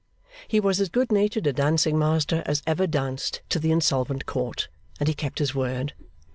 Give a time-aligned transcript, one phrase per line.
[0.47, 4.67] He was as good natured a dancing master as ever danced to the Insolvent Court,
[4.99, 5.93] and he kept his word.